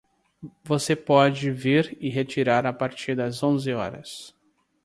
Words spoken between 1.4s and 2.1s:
vir